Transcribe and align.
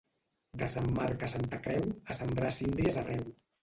De 0.61 0.69
Sant 0.77 0.87
Marc 0.95 1.27
a 1.29 1.31
Santa 1.35 1.61
Creu, 1.69 1.87
a 2.11 2.19
sembrar 2.25 2.55
síndries 2.61 3.03
arreu. 3.09 3.27